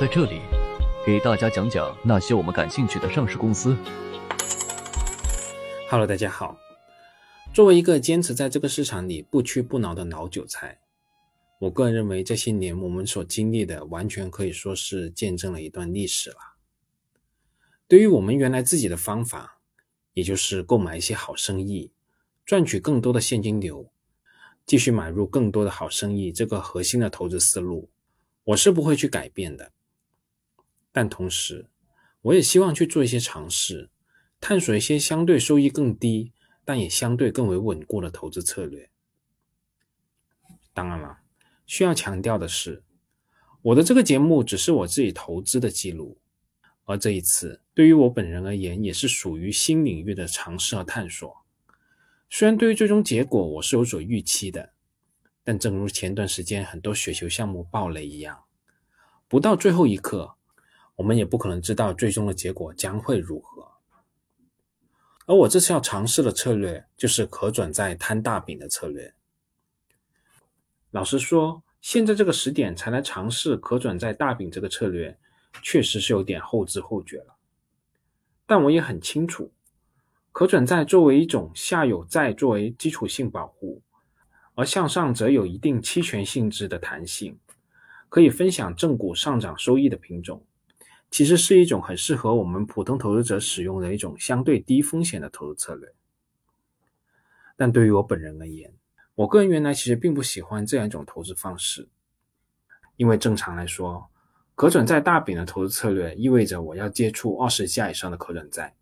[0.00, 0.40] 在这里
[1.04, 3.76] 给大家讲讲那些我们感兴趣的上市公司。
[5.90, 6.56] Hello，大家好。
[7.52, 10.80] 作为一个坚持在这个市场里不屈不挠的老韭菜，
[11.58, 16.36] 我个人认为这些年我们所经历的，完全可以说是见证了一段历史了。
[17.86, 19.58] 对于我们原来自己的方法，
[20.14, 21.92] 也就是购买一些好生意，
[22.46, 23.92] 赚取更多的现金流，
[24.64, 27.90] 继续买入更多的好生意，这个核心的投资思路，
[28.44, 29.72] 我是不会去改变的。
[30.92, 31.68] 但同时，
[32.22, 33.90] 我也希望去做一些尝试，
[34.40, 36.32] 探索一些相对收益更低，
[36.64, 38.90] 但也相对更为稳固的投资策略。
[40.74, 41.18] 当然了，
[41.66, 42.82] 需要强调的是，
[43.62, 46.18] 我的这个节目只是我自己投资的记录，
[46.84, 51.44] 而这一次对于我本人而言，也是属于新领域的尝试和探索。
[52.28, 54.72] 虽然对于最终结果我是有所预期的，
[55.44, 58.44] 但正如前段时间很多雪球项目爆雷一样，
[59.28, 60.36] 不到最后一刻。
[61.00, 63.66] 我们也不可能知道最终的结果将会如何，
[65.24, 69.14] 而我这次要尝试的策略就是可转债摊大饼的策略。
[70.90, 75.18] 老实说，现在这个时点才来尝试可转债大饼这个策略，
[75.62, 77.34] 确实是有点后知后觉了。
[78.44, 79.50] 但我也很清楚，
[80.32, 83.80] 可转债作为一种下有债作为基础性保护，
[84.54, 87.38] 而向上则有一定期权性质的弹性，
[88.10, 90.44] 可以分享正股上涨收益的品种。
[91.10, 95.92] 其实是一种很适合我们普通投资者使用的一种相对低风险的投资策略。
[97.56, 98.72] 但对于我本人而言，
[99.14, 101.88] 我个人原来其实并不喜欢这样一种投资方式，
[102.96, 104.08] 因为正常来说，
[104.54, 108.74] 可转债大饼的投资策略意味着我要接触二十家以上的可转债，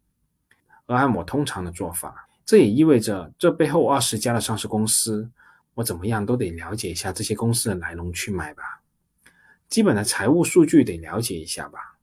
[0.87, 5.31] 而按我通常的做法，这也意味着这背后二十家的上市公司，
[5.75, 8.83] 我怎么样都得了解一下这些公司的来龙去脉吧，
[9.69, 11.98] 基本的财务数据得了解一下吧。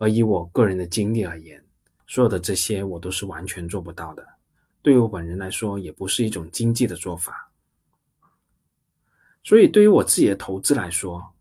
[0.00, 1.62] 而以我个人的经历而言，
[2.06, 4.26] 所有的这些我都是完全做不到的。
[4.80, 7.52] 对于我本人来说，也不是一种经济的做法。
[9.44, 11.34] 所以，对于我自己的投资来说，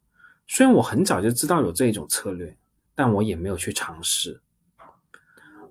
[0.46, 2.58] 虽然我很早就知道有这一种策略，
[2.94, 4.42] 但我也没有去尝试。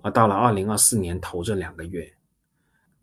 [0.01, 2.11] 而到了二零二四年头这两个月，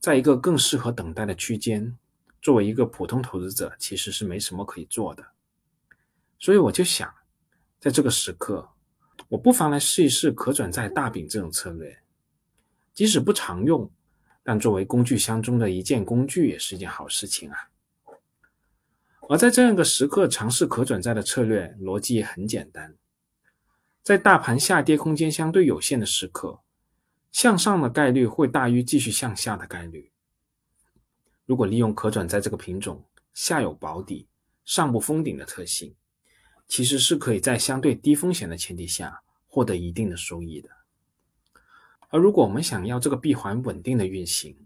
[0.01, 1.97] 在一个更适合等待的区间，
[2.43, 5.25] 作为一个普通投资者，其实是没什么可以做的。
[6.41, 7.09] 所以我就想，
[7.79, 8.69] 在这个时刻。
[9.29, 11.99] 我不妨来试一试可转债大饼这种策略，
[12.95, 13.91] 即使不常用，
[14.43, 17.71] 但作为工具箱中的一件工具也是一件好事情啊。
[19.29, 22.95] 而在这样一个时刻尝试可转债的策略，逻辑也很简单，
[24.05, 26.61] 在大盘下跌空间相对有限的时刻，
[27.33, 30.13] 向上的概率会大于继续向下的概率。
[31.45, 33.05] 如果利用可转债这个品种
[33.35, 34.29] 下有保底、
[34.65, 35.93] 上不封顶的特性。
[36.69, 40.69] 其实是可以在相对低风险的前提下获得一定的收益的。
[42.09, 44.57] 而如果我们想要这个闭环稳定的运行，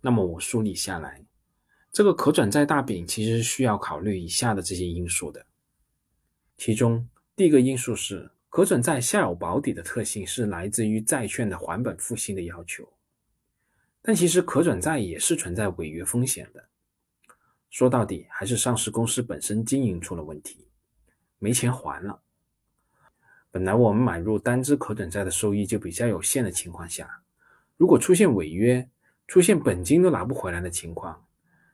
[0.00, 1.24] 那么我梳理下来，
[1.90, 5.46] 这个可转债大饼其实是需要考虑以下的这些因素的。
[6.56, 12.88] 其中第一个因素是可转债下有保底的特性是来自于债券的还本付息的要求，
[14.02, 16.68] 但其实可转债也是存在违约风险的。
[17.70, 20.67] 说到底还是上市公司本身经营出了问题。
[21.38, 22.20] 没钱还了。
[23.50, 27.22] 本来我们买入单只可转债的收益就比较有限的情况下，
[27.76, 28.88] 如果出现违约、
[29.26, 31.24] 出现本金都拿不回来的情况，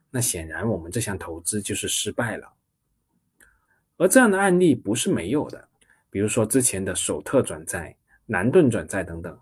[0.09, 2.53] 那显然我们这项投资就是失败了。
[3.97, 5.67] 而这样的案例不是没有的，
[6.09, 9.39] 比如说之前的首特转债、南顿转债等等，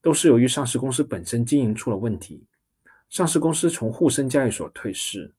[0.00, 2.44] 都是由于上市公司本身经营出了问题，
[3.08, 5.32] 上市公司从沪深交易所退市，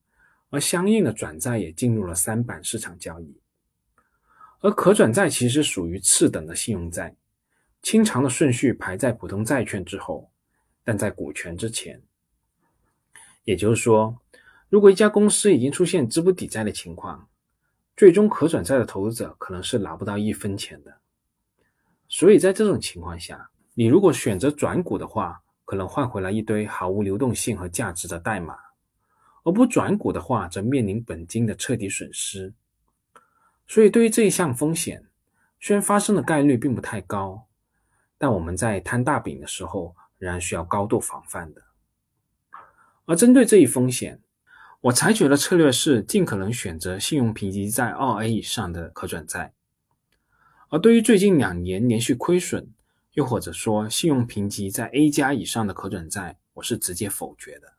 [0.49, 3.42] 而相应的转债也进入了三板市场交易。
[4.63, 7.13] 而可转债其实属于次等的信用债，
[7.81, 10.31] 清偿的顺序排在普通债券之后，
[10.85, 12.01] 但在股权之前。
[13.43, 14.17] 也就是说，
[14.69, 17.27] 如果一家公司已经出现资不抵债的情况，
[17.97, 20.97] 最终可转债的投资者可能是拿不到一分钱的。
[22.07, 28.55] 所以在这种情况下，你如果选择转股的话，可能换回来一堆毫无流动性和价值的代码；
[29.43, 32.53] 而不转股的话，则面临本金的彻底损失。
[33.67, 35.07] 所以，对于这一项风险，
[35.59, 37.47] 虽然发生的概率并不太高，
[38.17, 41.61] 但我们在摊大饼的时候，仍然需要高度防范的。
[43.05, 44.21] 而针对这一风险，
[44.81, 49.53] 我采取的策略是尽可能选择信用评级在二 A 以上的可转债。
[50.69, 52.69] 而对于最近两年连续亏损，
[53.13, 57.73] 又或者说信用评级在 A 加以上的可转债，我是直接否决的。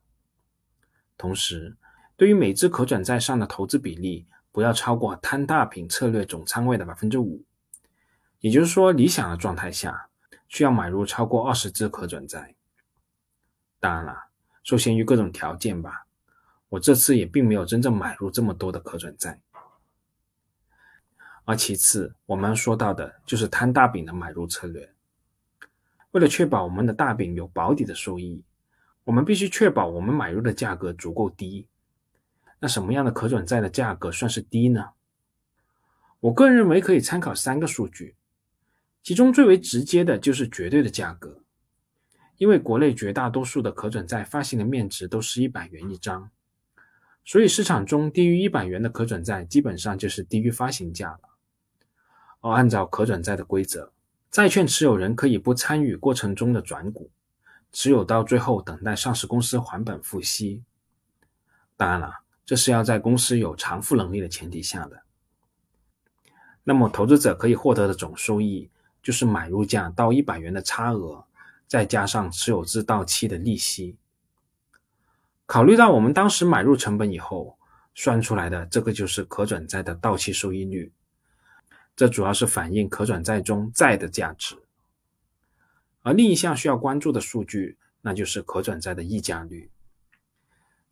[1.16, 1.76] 同时，
[2.16, 7.42] 对于每只可转债上的投资比例，不要超过摊大饼策略总仓位的百分之五。
[8.38, 10.08] 也就是说，理想的状态下，
[10.46, 12.54] 需要买入超过二十只可转债。
[13.80, 14.26] 当然了，
[14.62, 16.06] 受限于各种条件吧，
[16.68, 19.40] 我这次也并没有真正买入这么多的可转债。
[21.44, 24.88] 而其次，我们说到的就是摊大饼的买入策略。
[26.12, 28.44] 为了确保我们的大饼有保底的收益，
[29.02, 31.66] 我们必须确保我们买入的价格足够低。
[32.64, 34.92] 那什么样的可转债的价格算是低呢？
[36.20, 38.16] 我个人认为可以参考三个数据，
[39.02, 41.42] 其中最为直接的就是绝对的价格，
[42.38, 46.30] 因为国内绝大多数的可转债发行的面值都是一百元一张，
[47.22, 51.20] 所以市场中低于一百元的可转债基本上就是低于发行价了。
[52.40, 53.92] 而按照可转债的规则，
[54.30, 57.10] 债券持有人可以不参与过程中的转股，
[57.72, 60.62] 持有到最后等待上市公司还本付息。
[61.76, 62.23] 当然了。
[62.46, 65.02] 这是要在公司有偿付能力的前提下的。
[66.62, 68.70] 那么，投资者可以获得的总收益
[69.02, 71.24] 就是买入价到一百元的差额，
[71.66, 73.96] 再加上持有至到期的利息。
[75.46, 77.58] 考虑到我们当时买入成本以后，
[77.94, 80.90] 算出来的这个就是可转债的到期收益率。
[81.94, 84.56] 这主要是反映可转债中债的价值。
[86.02, 89.70] 而另一项需要关注的数据，那就是可转债的溢价率。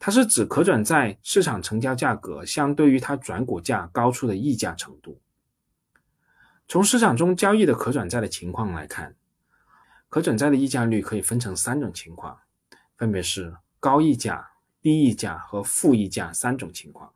[0.04, 5.20] 它是指可转债市场成交价格相对于它转股价高出的溢价程度。
[6.66, 9.14] 从市场中交易的可转债的情况来看，
[10.08, 12.36] 可转债的溢价率可以分成三种情况，
[12.96, 14.50] 分别是高溢价、
[14.80, 17.12] 低溢价和负溢价三种情况。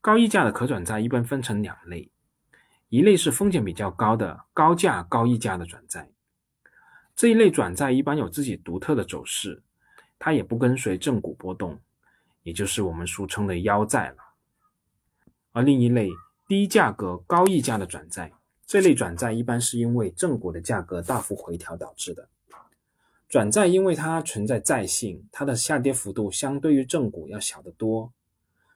[0.00, 2.10] 高溢价的可转债一般分成两类，
[2.88, 6.08] 一类是风险比较高的高价高溢价的转债，
[7.14, 9.62] 这一类转债一般有自己独特的走势。
[10.24, 11.78] 它也不跟随正股波动，
[12.44, 14.16] 也就是我们俗称的腰债了。
[15.52, 16.08] 而另一类
[16.48, 18.32] 低价格高溢价的转债，
[18.66, 22.26] 这类转债一般是因为正股的价格大幅回调导致的。
[23.28, 28.10] 转债因为它存在债性，它的下跌幅度相对于正股要小得多。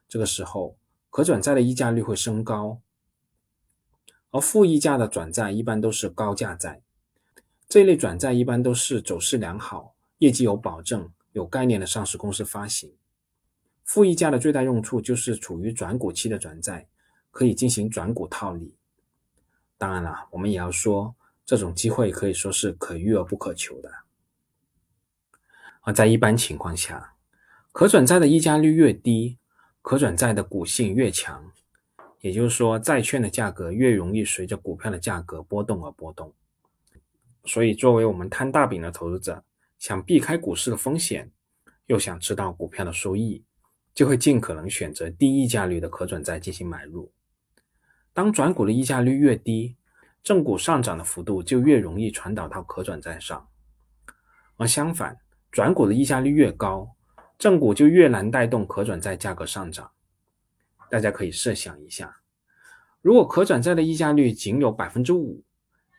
[0.06, 0.77] 这个时候，
[1.09, 2.79] 可转债的溢价率会升高。
[4.33, 6.83] 而负溢价的转债一般都是高价债，
[7.67, 11.11] 这类转债一般都是走势良好，业绩有保证。
[11.38, 12.93] 有概念的上市公司发行
[13.85, 16.88] 负溢价的最大用处就是处于转股期的转债
[17.31, 18.75] 可以进行转股套利。
[19.79, 21.14] 当然了，我们也要说，
[21.46, 23.88] 这种机会可以说是可遇而不可求的。
[25.82, 27.14] 而在一般情况下，
[27.70, 29.38] 可转债的溢价率越低，
[29.81, 31.52] 可转债的股性越强，
[32.20, 36.35] 也就是说，债券的价格越容易随着股票的价格波动而波动。
[37.44, 39.44] 所以，作为我们摊大饼的投资者。
[39.79, 41.31] 想避开股市的风险，
[41.87, 43.45] 又想知道股票的收益，
[43.95, 47.13] 就会尽可能选择低溢价率的可转债进行买入。
[48.13, 49.77] 当转股的溢价率越低，
[50.23, 53.49] 正股上涨的幅度就越容易传导到可转债上；
[54.57, 55.17] 而相反，
[55.53, 56.97] 转股的溢价率越高，
[57.39, 59.91] 正股就越难带动可转债价格上涨。
[60.91, 62.21] 大家可以设想一下，
[63.01, 65.45] 如果可转债的溢价率仅有百分之五，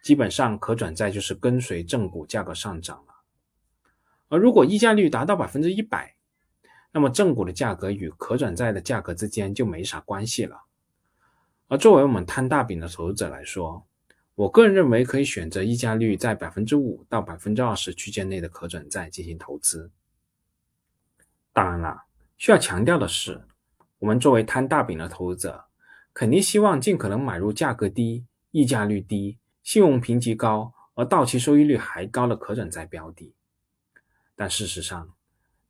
[0.04, 3.02] 基本上可转债就是跟随正股价格上涨。
[4.30, 6.16] 而如果溢价率达到百分之一百，
[6.92, 10.62] 那么正股的价格与可转债的价格之间就没啥关系了。
[11.68, 13.86] 而作为我们摊大饼的投资者来说，
[14.36, 19.92] 我个人认为可以选择溢价率在百分之五到百分之二十区间内的可转债进行投资。
[21.52, 22.06] 当然了，
[22.38, 23.44] 需要强调的是，
[24.00, 25.66] 我们作为摊大饼的投资者，
[26.14, 33.34] 肯定希望尽可能买入价格低、溢价率低、信用评级高而到期收益率还高的可转债标的。
[34.40, 35.12] 但事实上，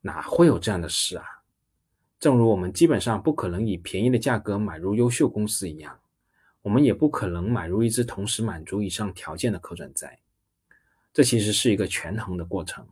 [0.01, 1.25] 哪会有这样的事啊？
[2.19, 5.99] 正如我们基本上不可能以便宜的价格买入优秀公司一样，
[6.61, 10.19] 我们也不可能买入一只同时满足以上条件的可转债。
[11.11, 12.85] 这其实是一个权衡的过程。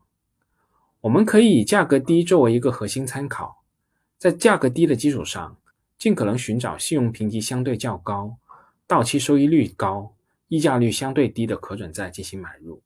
[1.01, 3.63] 我们可以以价格低作为一个核心参考，
[4.17, 5.57] 在价格低的基础上，
[6.00, 8.36] 尽可能寻找信用评级相对较高、
[8.88, 10.15] 到期收益率高、
[10.48, 12.81] 溢价率相对低的可转债进行买入。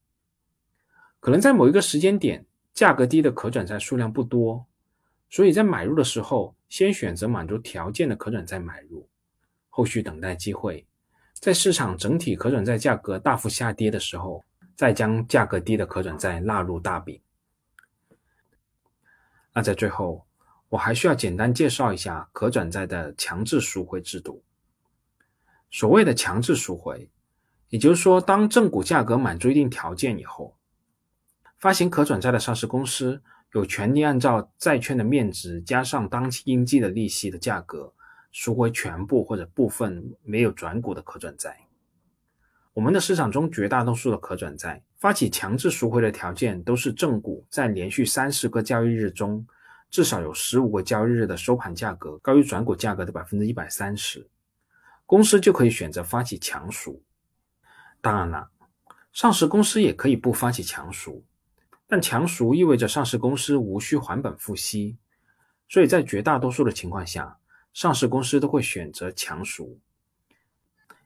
[1.21, 2.45] 可能在某一个时间点。
[2.73, 4.65] 价格低的可转债数量不多，
[5.29, 9.07] 所以在买入的时候，先选择满足条件的可转债买入，
[9.69, 10.85] 后续等待机会，
[11.33, 14.43] 在市场整体可转债价格大幅下跌的时候，
[14.75, 17.21] 再将价格低的可转债纳入大饼。
[19.53, 20.25] 那在最后，
[20.69, 24.41] 我还需要简单介绍一下可转债的强制赎回制度。
[25.69, 27.09] 所谓的强制赎回，
[27.67, 30.55] 也就是说，当正股价格满足一定条件以后。
[31.61, 33.21] 发行可转债的上市公司
[33.53, 37.93] 有权利按照债券的面值加上当期应计的利息的价格
[38.31, 41.55] 赎回全部或者部分没有转股的可转债。
[42.73, 49.45] 我们的市场中绝大多数的可转债发起强制赎回的条件都是正股在连续三十个交易日中
[49.91, 54.27] 至少有十五个交易日的收盘价格高于转股价格的百分之一百三十，
[55.05, 57.03] 公司就可以选择发起强赎。
[58.01, 58.49] 当然了，
[59.11, 61.23] 上市公司也可以不发起强赎，
[61.91, 64.95] 但强赎意味着上市公司无需还本付息，
[65.67, 67.37] 所以在绝大多数的情况下，
[67.73, 69.77] 上市公司都会选择强赎。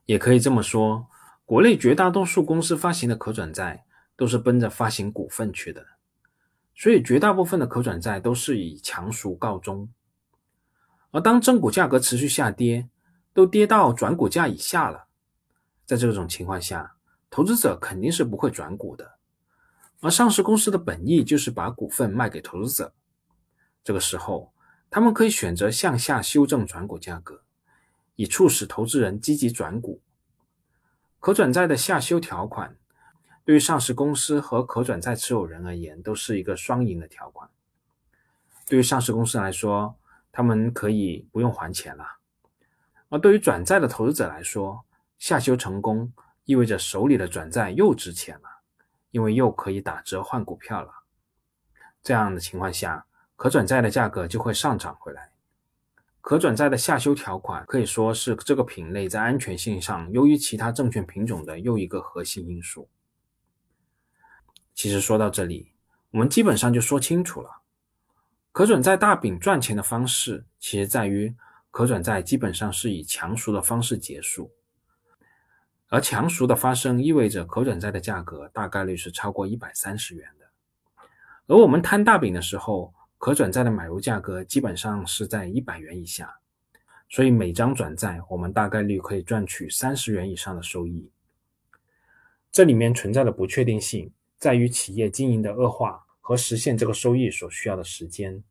[0.06, 1.08] 也可以这么说。
[1.44, 3.84] 国内绝大多数公司发行的可转债
[4.15, 5.84] 都是奔着发行股份去的，
[6.75, 9.89] 所以绝大部分的可转债都是以强赎告终。
[11.10, 12.88] 而当正股价格持续下跌，
[13.34, 15.08] 都跌到转股价以下了，
[15.84, 16.96] 在这种情况下，
[17.32, 19.13] 投资者肯定是不会转股的。
[20.06, 22.94] 而上市公司的本意就是把股份卖给投资者，
[23.84, 24.54] 这个时候，
[24.88, 27.42] 他们可以选择向下修正转股价格，
[28.16, 30.00] 以促使投资人积极转股。
[31.20, 32.76] 可转债的下修条款，
[33.44, 37.50] 对于上市公司和可转债持有人而言，都是一个双赢的条款。
[38.68, 39.96] 对于上市公司来说，
[40.32, 42.06] 他们可以不用还钱了；
[43.10, 44.86] 而对于转债的投资者来说，
[45.18, 48.55] 下修成功意味着手里的转债又值钱了，
[49.16, 50.92] 因为又可以打折换股票了。
[52.04, 53.06] 这样的情况下，
[53.38, 55.32] 可转债的价格就会上涨回来。
[56.20, 62.90] 可转债的下修条款可以说是这个品类在安全性上优于其他证券品种的又一个核心因素。
[64.74, 65.72] 其实说到这里，
[66.12, 67.62] 我们基本上就说清楚了，
[68.52, 71.34] 可转债大饼赚钱的方式，其实在于
[71.72, 74.52] 可转债基本上是以强赎的方式结束，
[75.96, 80.46] 而强赎的发生意味着可转债的价格大概率是超过一百三十元的，
[81.48, 82.94] 而我们摊大饼的时候。
[83.18, 86.38] 可转债的买入价格基本上是在一百元以下，
[87.10, 91.10] 所以每张转债我们大概率可以赚取三十元以上的收益。
[92.52, 98.44] 这里面存在的不确定性在于企业经营的恶化和实现这个收益所需要的时间。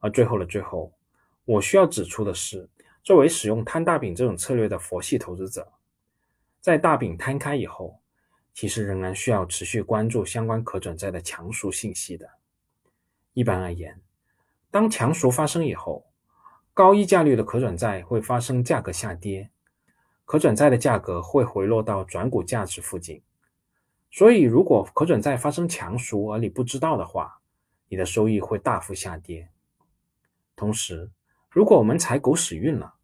[0.00, 0.92] 而最后的最后，
[1.44, 2.68] 我需要指出的是，
[3.04, 5.70] 作为使用摊大饼这种策略的佛系投资者，
[6.66, 8.00] 在大饼摊开以后，
[8.52, 12.28] 其实仍然需要持续关注相关可转债的强赎信息的。
[13.34, 14.00] 一般而言，
[14.68, 16.08] 当强赎发生以后，
[16.74, 19.48] 高溢价率的可转债会发生价格下跌，
[20.24, 23.22] 可转债的价格会回落到转股价值附近。
[24.10, 27.40] 所以，如果可转债发生强赎而你不知道的话，
[27.88, 29.48] 你的收益会大幅下跌。
[30.56, 31.12] 同时，
[31.48, 32.94] 如果我们踩狗屎运了，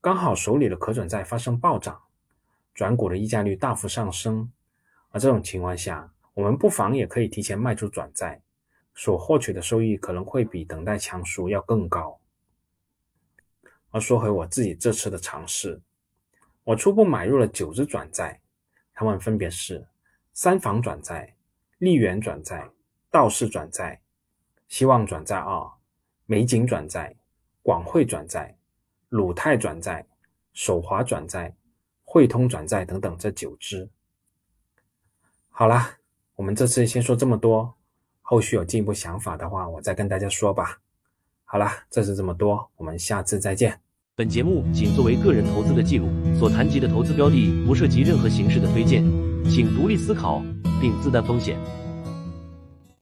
[0.00, 2.02] 刚好手里的可转债发生暴涨，
[2.74, 4.50] 转股的溢价率大幅上升，
[5.10, 8.40] 而这种情况下，我们不妨也可以提前卖出转债。
[8.96, 12.20] 所获取的收益可能会比等待强赎要更高。
[13.90, 15.82] 而说回我自己这次的尝试，
[16.62, 18.40] 我初步买入了九只转债，
[18.94, 19.84] 它们分别是
[20.32, 21.34] 三房转债、
[21.78, 22.70] 利源转债、
[23.10, 24.00] 道氏转债、
[24.68, 25.68] 希望转债二、
[26.26, 27.16] 美景转债、
[27.64, 28.56] 广汇转债、
[29.08, 30.06] 鲁泰转债、
[30.52, 31.52] 首华转债、
[32.14, 33.90] 汇通转债等等这九只。
[35.48, 35.96] 好啦，
[36.36, 37.74] 我们这次先说这么多。
[38.22, 40.78] 后续有进一步想法的话，我再跟大家说吧。
[41.42, 43.80] 好了，这次这么多，我们下次再见。
[44.14, 46.06] 本节目仅作为个人投资的记录，
[46.38, 49.02] 所谈及的投资标的不涉及任何形式的推荐，
[49.50, 50.40] 请独立思考
[50.80, 51.58] 并自担风险。